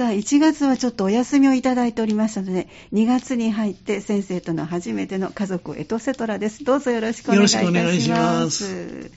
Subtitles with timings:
[0.00, 6.64] さあ、1月はちょっとお休みをいただいておりましたので、2月に入って先生との初めての家族エトセトラです。
[6.64, 7.66] どうぞよろしくお願いいたします。
[7.66, 9.10] よろしくお願いします。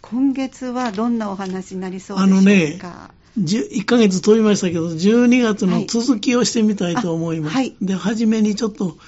[0.00, 3.10] 今月はどんなお話になりそうでしょうか？
[3.36, 7.56] あのね、1ヶ月飛びましたけど、12月の続きをしてみたいと思います。
[7.56, 8.98] はい、で、初めにちょっと、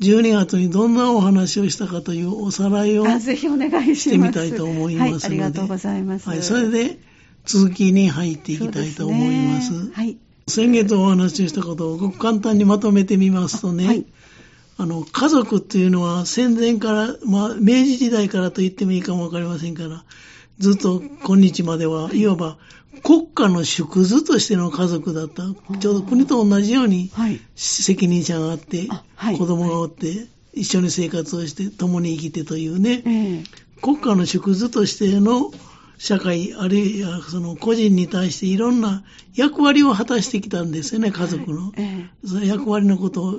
[0.00, 6.28] 12月にどんなお話をしたかというおさらいをぜひお願いしてみたいと思いますので、はい、ありがとうございます。
[6.28, 6.98] はい、それで
[7.44, 9.68] 続きに入っていきたいと思います。
[9.68, 10.16] すね、はい、
[10.48, 14.06] 先月お話ししたことをごく簡単にまとめてみますとね、はい、
[14.78, 20.04] あの家族っていうのは戦前から、まあ、明治時代からと言ってもいいかもわかりませんから、
[20.58, 22.58] ずっと今日まではいわば
[23.02, 25.42] 国家の縮図としての家族だった。
[25.78, 27.10] ちょうど国と同じように
[27.56, 28.88] 責任者があって、
[29.38, 33.44] 子供がおって、一緒に生活をして共に生きてというね、
[33.80, 35.50] 国家の縮図としての
[36.02, 39.04] 社会、あるいはその個人に対していろんな
[39.36, 41.72] 役割を果たしてきたんですよね、家族の。
[42.26, 43.34] その役割のことを、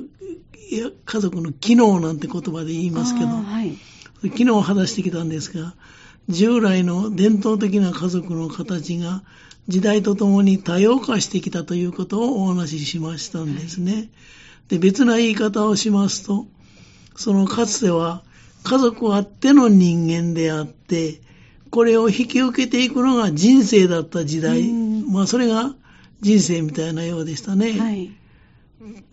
[1.06, 5.74] 家族の機能なんて言葉で言いますけど、機能を果たしてきたんですが、
[6.30, 9.24] 従来の伝統的な家族の形が
[9.68, 14.10] 時代とともに多様化してきたということをお話ししましたんですね。
[14.70, 16.48] で別な言い方をしますと、
[17.18, 18.24] そのかつては
[18.64, 21.20] 家族あっての人間であって、
[21.74, 25.74] これを引き受けていくのが人生だった時代、まあそれが
[26.22, 27.72] 人生みたいなようでしたね。
[27.74, 28.12] はい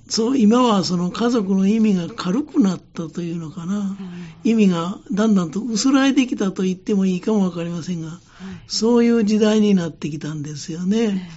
[0.08, 3.96] そう、今はその家族の意味が軽くなったというのかな。
[4.42, 8.18] 意味がだんだんと薄らいできたと言ってもいいかもわかりませんが、はい、
[8.66, 11.30] そういう時代になってきたんですよね。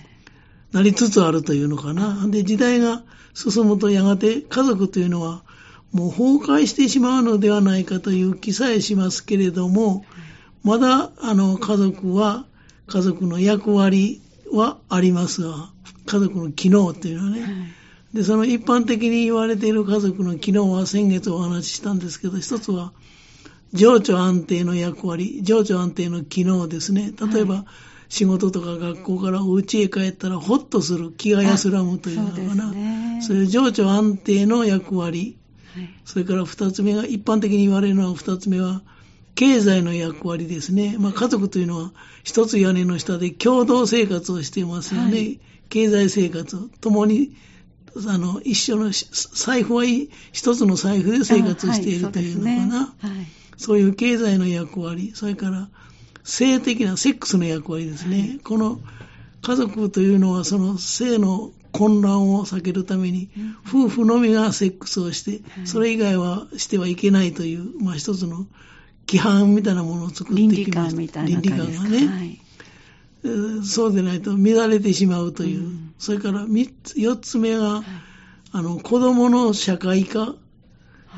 [0.72, 2.28] なりつつあるというのかな。
[2.28, 3.04] で、時代が
[3.36, 5.44] 進むとやがて家族というのは
[5.92, 10.04] もう崩壊してしまうのではないかという気さえしますけれども、
[10.64, 12.46] まだあの家族は、
[12.88, 15.70] 家族の役割はありますが、
[16.06, 17.52] 家族の機能というのはね、はい
[18.14, 22.94] で、その一般的に言われている家族の機能は先月お話ししたんですけど、一つは、
[23.74, 27.12] 情緒安定の役割、情緒安定の機能ですね。
[27.34, 27.66] 例えば、はい、
[28.10, 32.66] 仕事とか学校からお家へ帰ったらほっとする、気が安らむというのかな。
[32.66, 35.38] そうね、そういう情緒安定の役割。
[35.74, 38.84] はい、それから二つ目が、一般的に言われるのは二つ目は、
[39.36, 40.96] 経済の役割ですね。
[41.00, 41.92] まあ家族というのは
[42.24, 45.12] 一つ屋根の下で共同生活をしていますよね。
[45.12, 45.40] はい、
[45.70, 47.36] 経済生活、共に
[48.08, 52.96] あの、一緒の、財布は一つの財布で生活しているというのかな。
[53.02, 53.28] そうねはい、
[53.58, 55.70] そういう経済の役割、それから
[56.24, 58.20] 性的なセックスの役割ですね。
[58.20, 58.80] はい、この
[59.42, 63.30] 家族というのはその性の混乱を避けるために、
[63.68, 68.48] 夫婦のみがセックスをして、それ以外はしてはいけないという、まあ一つの
[69.08, 71.24] 規範みたいなものを作ってきました。
[71.24, 72.08] 倫理観がね。
[72.08, 72.40] はい
[73.64, 75.62] そうでないと乱れてしまうという。
[75.62, 77.84] うん、それから三つ、四つ目が、はい、
[78.52, 80.20] あの、子供の社会化。
[80.20, 80.36] は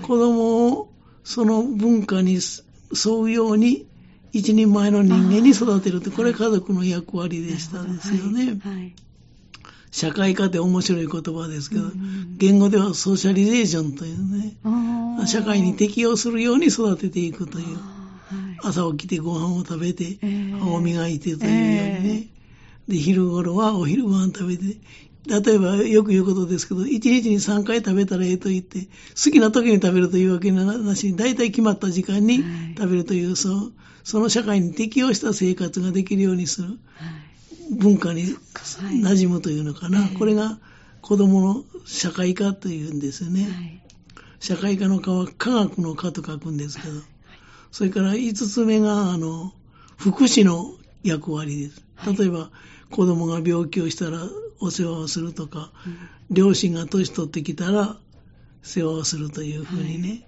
[0.01, 3.87] い、子供をその文化に沿うように
[4.31, 8.59] 一人前の人間に育てるって、これ家族の役割でしたですよね。
[8.63, 8.93] はい、
[9.95, 14.57] 社会科って面白い言葉ですけど、うん、言語ではソーシャリゼーションというね、
[15.25, 17.77] 社会に適応するように育てていくという。
[18.61, 20.17] 朝起きてご飯を食べて、
[20.59, 22.27] 歯を磨いてというようにね。
[22.89, 24.63] で、昼頃はお昼ご飯食べて、
[25.27, 32.43] 例えばよく言うことですけど、1日に3回食べたらええと言って、好きな時に食べるというわけなしに、大体決まった時間に
[32.77, 33.73] 食べるという、そう、
[34.03, 36.77] その社会に適応した生活ができるようにする。
[37.71, 40.07] 文化に馴染むというのかな。
[40.09, 40.59] これが
[41.01, 43.81] 子供の社会科というんですよね。
[44.39, 47.01] 社会科の科は科学の科と書くんですけど。
[47.71, 49.51] それから5つ目が、あの、
[49.97, 51.83] 福祉の役割です。
[52.17, 54.21] 例えば、はい、子供が病気をしたら
[54.59, 55.97] お世話をするとか、うん、
[56.31, 57.97] 両親が年取ってきたら
[58.63, 60.09] 世話をするというふうにね。
[60.09, 60.27] はい、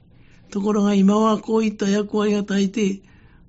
[0.52, 3.02] ところが今はこういった役割が大抵、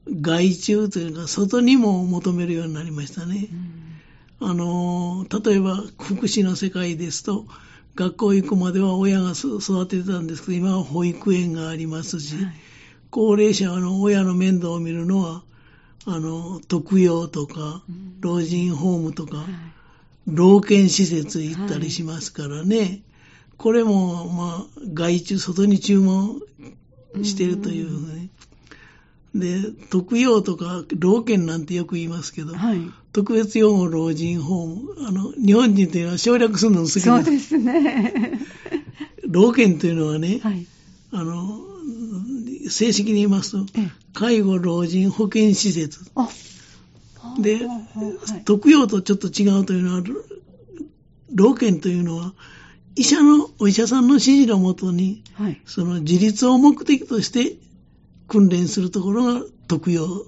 [0.09, 3.49] 外注というか、外にも求めるようになりましたね。
[3.51, 3.78] うん、
[4.41, 7.47] あの、例えば、福祉の世界ですと、
[7.95, 12.55] 学校行くまでは親が育ててたんですけど、今は保育園がありますし、はい
[13.11, 15.43] 高齢者の親の面倒を見るのは、
[16.05, 17.83] あの、特養とか、
[18.21, 19.47] 老人ホームとか、
[20.27, 23.01] 老犬施設行ったりしますからね。
[23.57, 26.41] これも、まあ、外注、外に注文
[27.23, 28.29] してるというね。
[29.35, 29.61] で、
[29.91, 32.81] 特養とか、老犬なんてよく言いますけど、はい、
[33.13, 37.01] 特別養護老人ホーム、あの、日本人というのは省略するの好き。
[37.01, 38.41] そうですね。
[39.29, 40.67] 老犬というのはね、はい、
[41.13, 41.61] あの、
[42.69, 43.73] 正式に言いますと、
[44.15, 46.01] 介護老人保健施設。
[47.39, 47.61] で、
[48.45, 50.03] 特養とちょっと違うというのは、
[51.35, 52.33] 老犬というのは、
[52.97, 57.57] 医者の、お医者さんの指示のもとに、はい、その自立を目的として
[58.29, 60.25] 訓練するところが特養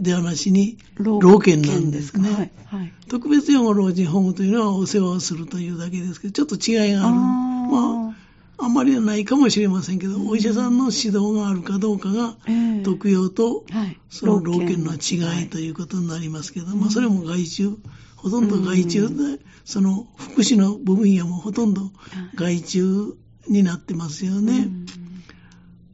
[0.00, 2.30] ではなしに、老犬なんですね。
[2.30, 7.16] はいはい、特別養護老人ホームというのはお世話をするというだけですけど、ちょっと違いがある。
[7.16, 8.14] あま
[8.58, 12.36] あ、あんまりないかもしれませんけど、お医者さんの指導があるかどうかが、
[12.84, 13.64] 特養と、
[14.10, 17.78] その老犬の違いということになりますけど、まあ、それも外注、
[18.16, 21.90] ほとんど外注で、その福祉の部分やもほとんど
[22.34, 23.16] 外注
[23.48, 24.68] になってますよね。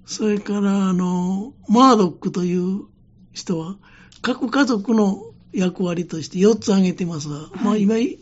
[0.07, 2.87] それから、あの、マードックという
[3.33, 3.77] 人は、
[4.21, 8.19] 各家族の役割として4つ挙げてますが、はい、まあ今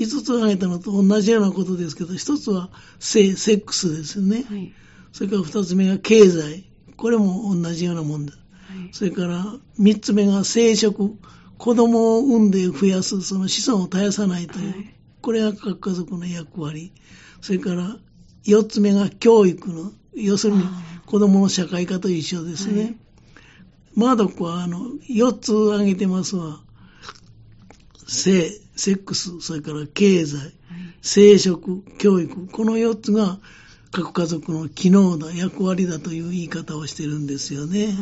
[0.00, 4.44] 5つ挙げたのと同じようなことですけど、1つは性、セックスですよね。
[4.48, 4.72] はい、
[5.12, 6.64] それから2つ目が経済。
[6.96, 8.32] これも同じようなもんだ。
[8.32, 9.44] はい、それから
[9.78, 11.16] 3つ目が生殖。
[11.58, 16.94] 子供を産んで増やす、その子孫を絶やさないという、はい、これが各家族の役割。
[17.42, 17.98] それから
[18.44, 20.64] 4つ目が教育の、要するに
[21.06, 22.82] 子供の社会化と一緒ですね。
[22.82, 22.96] はい、
[23.94, 26.60] マードックはあの4つ挙げてますわ。
[28.06, 30.52] 性、セックス、それから経済、はい、
[31.00, 33.38] 生殖、教育、この4つが
[33.92, 37.94] 各家族の機能だ、役割だという言い方をしてるんですよね。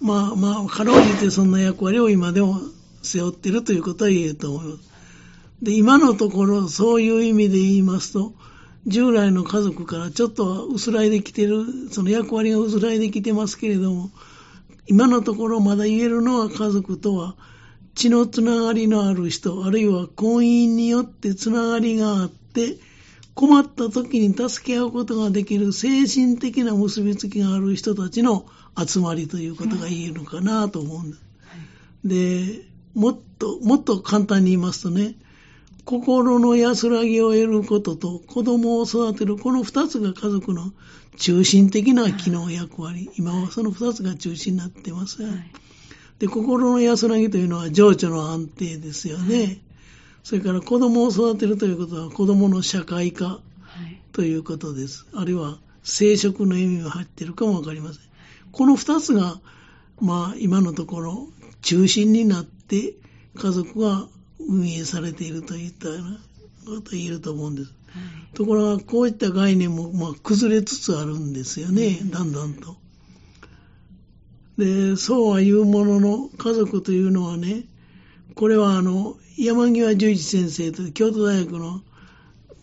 [0.00, 2.60] まあまあ、かろうじてそんな役割を今でも
[3.02, 4.90] 背負っているということは言えると思います。
[5.62, 8.34] で、今のところ、そういう意味で言いますと、
[8.86, 14.10] 従来の家族からちょっと薄らいできてる、その役割が薄らいできてますけれども、
[14.86, 17.36] 今のところまだ言えるのは家族とは、
[17.94, 22.76] 血のつながりのある人、あるいは婚姻によってつながりがあって、
[23.34, 28.46] 困った時に助け合うことができる精神的な結びつきがある人たちの
[28.76, 31.24] 集まりということが言えるのかなと思うんです。
[32.04, 35.16] で、もっと、もっと簡単に言いますとね、
[35.84, 40.72] 心の安らぎを得ることと子供を育てる、この二つが家族の
[41.18, 43.10] 中心的な機能役割。
[43.16, 45.18] 今はその二つが中心になってます。
[46.18, 49.60] で、心の安らぎというのは情緒の安定ですよね。
[50.22, 53.40] それから子供を育てるということは子供の社会化
[54.12, 55.06] ということです。
[55.12, 58.02] あるいは生殖の意味が入っているかもわかりません。
[58.52, 59.38] この二つが、
[60.00, 61.28] まあ、今のところ
[61.60, 62.94] 中心になって
[63.36, 64.08] 家族が
[64.46, 66.18] 運営されているといったような
[66.76, 67.72] こと言えると思うんです。
[67.88, 72.76] はい、ところが、こういった概念も、まあ、崩れつつあるんですよね、だんだんと。
[74.58, 77.64] で、そうは言うものの、家族というのはね、
[78.34, 81.82] これはあの、山際十一先生と京都大学の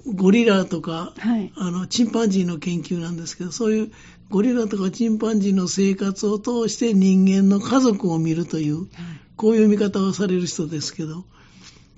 [0.06, 3.92] ゴリラとか、はい、あの、チンパンジーの研究なんですけど、そういう
[4.30, 8.88] ゴリラとかチンパンジーの生活を通して人間の家族を見るという、
[9.36, 11.25] こういう見方をされる人ですけど、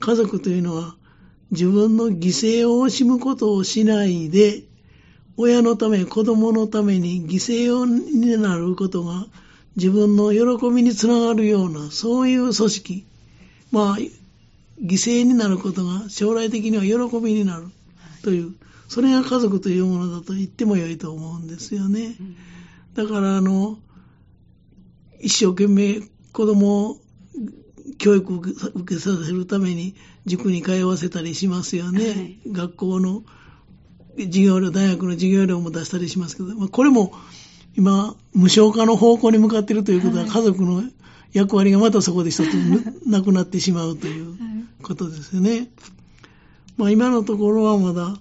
[0.03, 0.97] 家族というのは
[1.51, 4.63] 自分の犠牲を惜しむことをしないで、
[5.37, 9.27] 親のため、子供のために犠牲になることが
[9.77, 13.05] 自分の喜びにつながるような、そういう組織。
[13.71, 14.11] まあ、犠
[14.81, 17.67] 牲になることが将来的には喜びになる
[18.23, 18.55] という、
[18.89, 22.17] それが家族というものだと言ってもよいと思うんですよね。
[22.93, 23.77] だからあの、
[25.21, 26.01] 一生懸命
[26.33, 26.97] 子供を
[27.97, 29.95] 教育を受けさせるために
[30.25, 32.07] 塾に通わせたりしますよね。
[32.07, 33.23] はい、学校の
[34.17, 37.13] 授業料、大学の授業料も出したりしますけど、まあ、これも
[37.75, 40.83] 今、無償化の方向に向かっているということは、家族の
[41.33, 42.53] 役割がまたそこで一つ
[43.07, 44.35] なくなってしまうという
[44.81, 45.69] ことですよね。
[46.77, 48.19] まあ、今のところはまだ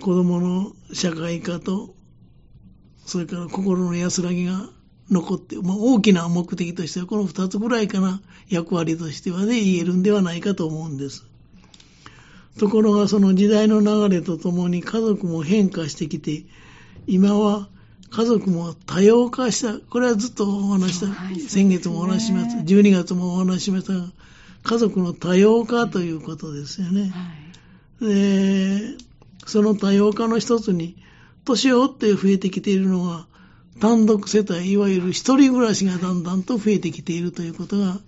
[0.00, 1.94] 子供の社会化と、
[3.06, 4.68] それから心の安らぎが
[5.12, 11.24] 残って、まあ、大きな目的としてはこの二つぐらいかな、役割としてはね、言えるんではないかと思うんです。
[12.58, 16.44] ところがその時代の流れとともに家族も変化してきて、
[17.06, 17.68] 今は
[18.10, 19.78] 家族も多様化した。
[19.78, 21.06] これはずっとお話した。
[21.06, 22.62] はい、先月もお話しました。
[22.62, 24.06] 12月もお話しましたが、
[24.62, 27.10] 家族の多様化ということですよね。
[28.00, 28.96] はい、で、
[29.46, 30.96] その多様化の一つに、
[31.44, 33.26] 年を追って増えてきているのは、
[33.80, 37.98] 単独世帯、いわゆる一人暮らしがだんだんと増えてきているということが、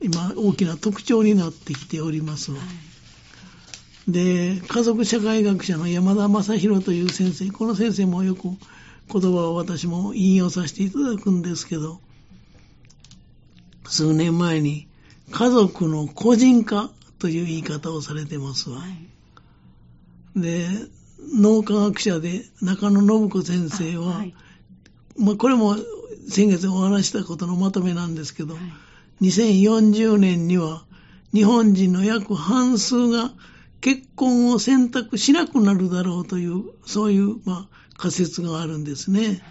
[0.00, 2.52] 今、大きな特徴になってきております。
[2.52, 2.58] は
[4.08, 8.48] い、で、家族社会学者の山田正宏という先生、この先生もよく
[9.12, 12.00] 言葉を私も引用させていただくんですけど、
[13.88, 14.88] 数年前に
[15.30, 18.80] 家族の個人化という言い方をされてますわ。
[18.80, 18.86] は
[20.36, 20.68] い、で、
[21.34, 24.34] 脳科学者で中野信子先生は、はい、
[25.18, 25.76] まあ、これも
[26.28, 28.60] 先月お話したことのまとめなんですけど、は
[29.20, 30.84] い、2040年には
[31.32, 33.30] 日本人の約半数が
[33.80, 39.42] 結婚を選択しなくなるだろうという、そういう、まあ、仮説があるんですね。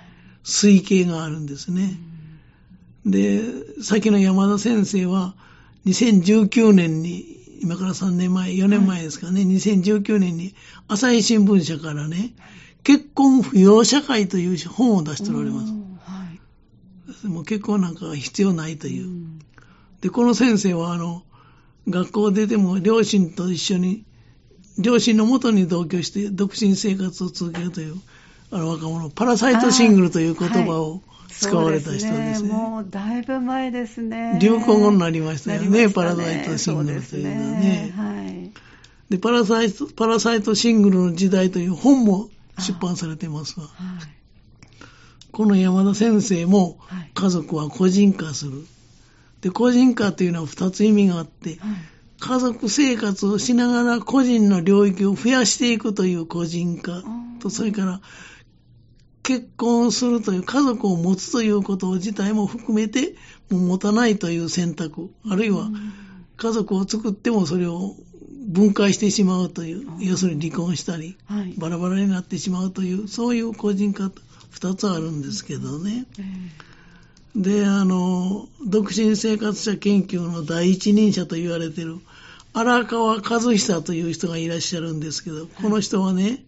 [0.43, 1.98] 推計があるんですね。
[3.05, 3.41] で、
[3.81, 5.36] 先の山田先生は、
[5.86, 7.24] 2019年に、
[7.62, 10.53] 今から3年前、4年前ですかね、はい、2019年に
[10.88, 12.34] 朝日新聞社からね、
[12.86, 15.74] 結婚不要社会という本を出しておられます。
[16.00, 16.27] は
[17.25, 19.10] い、もう結婚なんかは必要ないという。
[19.10, 19.12] う
[20.01, 21.24] で、この先生は、あの、
[21.89, 24.06] 学校出ても両親と一緒に、
[24.77, 27.96] 両親のもとに同居して独身生活を続けるという、
[28.51, 32.36] あの若者、パラサイトシングルという言葉を使われた人ですね。
[32.36, 34.38] すねもうだいぶ前ですね。
[34.39, 37.62] 流行語になりましたよね、ねパラサイトシングルというのはね。
[37.62, 38.51] ねはい、
[39.10, 43.68] でパラサイト、パラサイトシングルの時代という本も出版されてますわ。
[43.68, 43.76] はい、
[45.32, 46.80] この山田先生も、
[47.14, 48.66] 家族は個人化する。
[49.42, 51.60] で、個人化というのは二つ意味があって、
[52.20, 57.04] 家族生活をしながら個人の領域を増やしていくという個人化
[57.40, 58.02] と、それから
[59.22, 63.16] 結婚するという家族を持つということ自体も含めて、
[63.50, 65.70] もう持たないという選択、あるいは
[66.38, 67.96] 家族を作ってもそれを
[68.56, 71.18] 分解してしまうという、要するに離婚したり、
[71.58, 74.12] バラバラになってしまうという、そういう個人化、
[74.50, 76.06] 二つあるんですけどね。
[77.36, 81.98] で、あの、独身生活者研究の第一人者と言われている
[82.54, 86.46] 荒川和久という人がいらっしゃるんですけど、この人はね、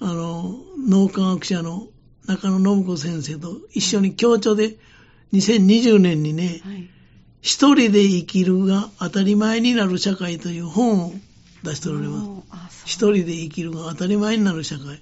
[0.00, 0.56] あの、
[0.88, 1.88] 脳科学者の
[2.26, 4.76] 中野信子先生と一緒に共著で
[5.34, 6.90] 2020年にね、一、はい、
[7.42, 11.12] 人で生きるが当たり前になる社会という本を
[11.62, 12.84] 出しておられます。
[12.84, 15.00] 一人で生きるが当たり前になる社会。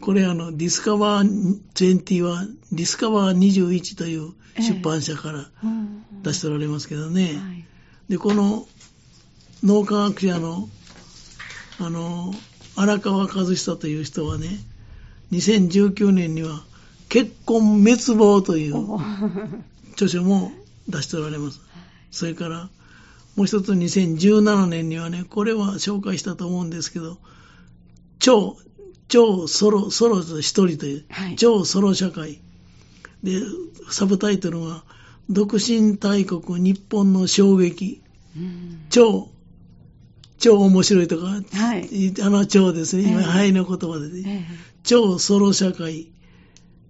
[0.00, 5.48] これあの、ディスカバー21、ディスカバー21という出版社から
[6.22, 7.66] 出しておられますけどね。
[8.08, 8.66] で、この
[9.62, 10.68] 脳科学者の、
[11.78, 12.34] あの、
[12.74, 14.58] 荒川和久という人はね、
[15.30, 16.62] 2019年には
[17.08, 18.76] 結婚滅亡という
[19.92, 20.52] 著書も
[20.88, 21.60] 出しておられます。
[22.10, 22.70] それから、
[23.36, 27.18] もう一つ2017年にはね、これは紹介したと思うんですけど、
[28.18, 28.56] 超、
[29.08, 32.40] 超ソロ、ソロ一人という、はい、超ソロ社会。
[33.22, 33.40] で、
[33.90, 34.84] サブタイトルは、
[35.30, 38.02] 独身大国日本の衝撃。
[38.90, 39.28] 超
[40.42, 46.10] 超面白いとか、はい、あの超ですね、今、えー、はいの言葉でね、えー、超ソロ社会、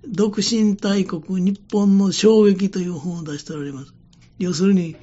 [0.09, 3.95] 独身大国日本の衝撃という本を出しておられます。
[4.39, 4.97] 要するに、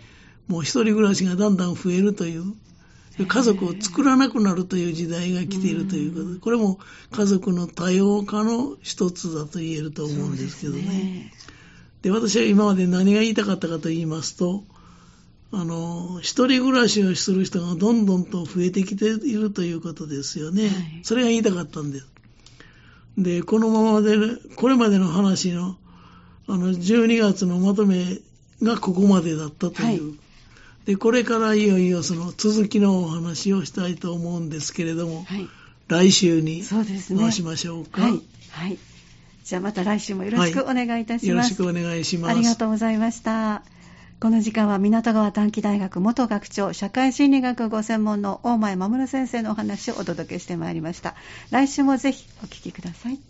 [0.48, 2.56] もう一人暮らしがだんだん増えるという、
[3.28, 6.80] 家族を作らなくなるという時代が来ているということで、これも
[7.12, 11.32] 家族の多様化の一つだと言えると思うんですけどね。
[12.02, 14.64] で、私は今まで何が言いたかったかと言いますと、
[15.52, 20.64] あの、一人暮らしをする人がどんどんと増えてきているということですよね。
[20.64, 22.08] はい、それが言いたかったんです。
[23.20, 24.16] で、このままで、
[24.56, 25.76] これまでの話の、
[26.48, 28.20] あの、12月のまとめ
[28.64, 30.10] がここまでだったという。
[30.10, 30.18] はい、
[30.86, 35.48] で、これからいよいよその続きのお話をしたいと思うんですけれども、はい、
[35.88, 38.02] 来週に回しましょうか？
[38.02, 38.22] はい。
[38.52, 38.78] はい。
[39.44, 41.28] じゃあまた来週もよろしくお願いいたします。
[41.28, 42.32] よろしくお願いします。
[42.32, 43.64] ありがとうございました。
[44.20, 51.16] この時間は港川短期大学元学長社会心理学ご専門の大前守先生のお話をお届けしてまいりました。
[51.52, 53.29] 来週もぜひお聞きください。